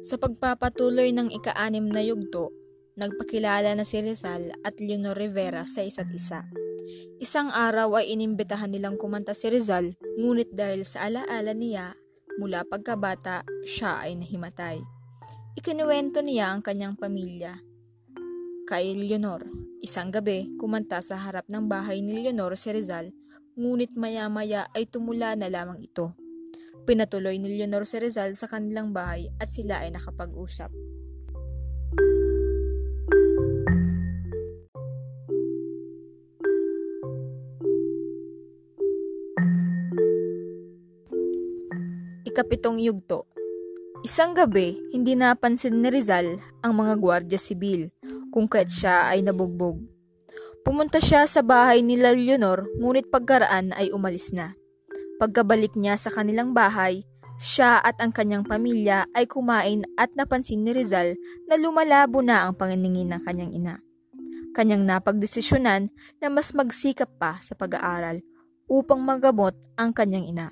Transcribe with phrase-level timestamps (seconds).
[0.00, 2.48] Sa pagpapatuloy ng ika-anim na yugto,
[2.96, 6.48] nagpakilala na si Rizal at Leonor Rivera sa isa't isa.
[7.20, 11.92] Isang araw ay inimbitahan nilang kumanta si Rizal, ngunit dahil sa alaala niya,
[12.40, 14.80] mula pagkabata, siya ay nahimatay.
[15.60, 17.60] Ikinuwento niya ang kanyang pamilya.
[18.64, 19.44] Kay Leonor,
[19.84, 23.12] isang gabi, kumanta sa harap ng bahay ni Leonor si Rizal,
[23.52, 26.16] ngunit maya-maya ay tumula na lamang ito.
[26.88, 30.72] Pinatuloy ni Leonor si Rizal sa kanilang bahay at sila ay nakapag-usap.
[42.30, 43.30] Ikapitong yugto
[44.00, 47.92] Isang gabi, hindi napansin ni Rizal ang mga gwardya sibil
[48.32, 49.76] kung kaya't siya ay nabugbog.
[50.64, 54.56] Pumunta siya sa bahay ni Leonor ngunit pagkaraan ay umalis na.
[55.20, 57.04] Pagkabalik niya sa kanilang bahay,
[57.36, 61.12] siya at ang kanyang pamilya ay kumain at napansin ni Rizal
[61.44, 63.74] na lumalabo na ang panginingin ng kanyang ina.
[64.56, 65.92] Kanyang napagdesisyonan
[66.24, 68.24] na mas magsikap pa sa pag-aaral
[68.64, 70.46] upang magamot ang kanyang ina.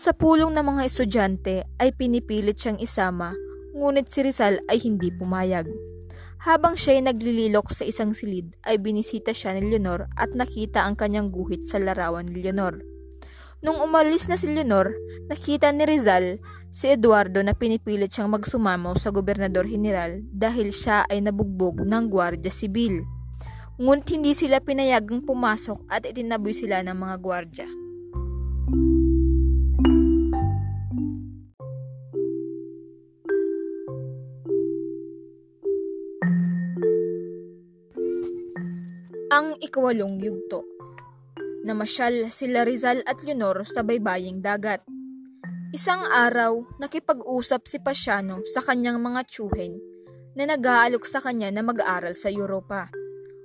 [0.00, 3.36] Sa pulong ng mga estudyante ay pinipilit siyang isama,
[3.76, 5.68] ngunit si Rizal ay hindi pumayag.
[6.44, 10.96] Habang siya ay naglililok sa isang silid ay binisita siya ni Leonor at nakita ang
[10.96, 12.91] kanyang guhit sa larawan ni Leonor.
[13.62, 14.90] Nung umalis na si Leonor,
[15.30, 16.42] nakita ni Rizal
[16.74, 22.50] si Eduardo na pinipilit siyang magsumamaw sa gobernador general dahil siya ay nabugbog ng gwardya
[22.50, 23.06] sibil.
[23.78, 27.68] Ngunit hindi sila pinayagang pumasok at itinaboy sila ng mga gwardya.
[39.30, 40.66] Ang ikawalong yugto
[41.62, 44.82] Namasyal sila Rizal at Leonor sa baybaying dagat.
[45.70, 49.78] Isang araw, nakipag-usap si Pasiano sa kanyang mga tsuhen
[50.34, 52.90] na nag-aalok sa kanya na mag-aaral sa Europa.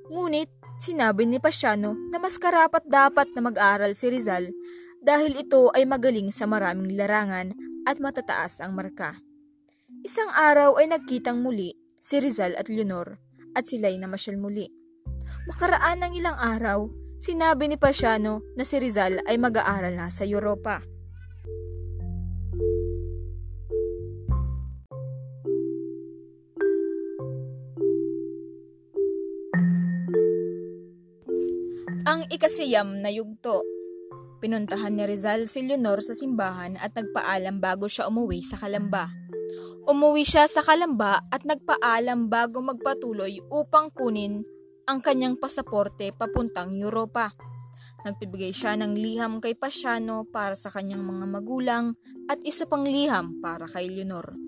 [0.10, 0.50] Ngunit,
[0.82, 4.50] sinabi ni Pasiano na mas karapat dapat na mag-aaral si Rizal
[4.98, 7.54] dahil ito ay magaling sa maraming larangan
[7.86, 9.22] at matataas ang marka.
[10.02, 13.22] Isang araw ay nagkitang muli si Rizal at Leonor
[13.54, 14.66] at sila'y namasyal muli.
[15.46, 20.86] Makaraan ng ilang araw, Sinabi ni Pasiano na si Rizal ay mag-aaral na sa Europa.
[32.06, 33.66] Ang ikasiyam na yugto.
[34.38, 39.10] Pinuntahan ni Rizal si Leonor sa simbahan at nagpaalam bago siya umuwi sa Kalamba.
[39.90, 44.46] Umuwi siya sa Kalamba at nagpaalam bago magpatuloy upang kunin
[44.88, 47.36] ang kanyang pasaporte papuntang Europa.
[48.08, 51.86] Nagpibigay siya ng liham kay Pasiano para sa kanyang mga magulang
[52.32, 54.40] at isa pang liham para kay Leonor.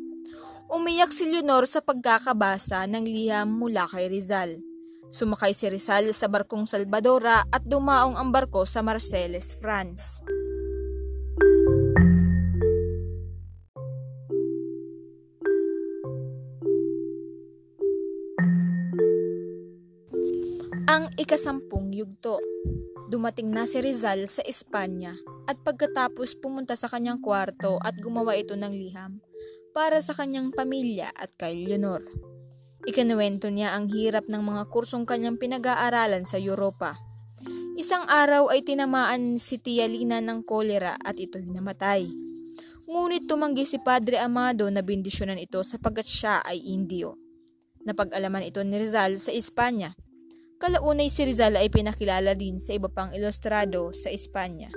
[0.72, 4.64] Umiyak si Leonor sa pagkakabasa ng liham mula kay Rizal.
[5.12, 10.24] Sumakay si Rizal sa barkong Salvadora at dumaong ang barko sa Marseilles, France.
[20.90, 22.42] Ang ikasampung yugto.
[23.14, 25.14] Dumating na si Rizal sa Espanya
[25.46, 29.22] at pagkatapos pumunta sa kanyang kwarto at gumawa ito ng liham
[29.70, 32.02] para sa kanyang pamilya at kay Leonor.
[32.90, 36.98] Ikanuwento niya ang hirap ng mga kursong kanyang pinag-aaralan sa Europa.
[37.78, 42.10] Isang araw ay tinamaan si Tia Lina ng kolera at ito'y namatay.
[42.90, 47.14] Ngunit tumanggi si Padre Amado na bindisyonan ito sapagat siya ay Indio.
[47.86, 49.94] Napag-alaman ito ni Rizal sa Espanya
[50.60, 54.68] Kalaunay si Rizal ay pinakilala din sa iba pang ilustrado sa Espanya.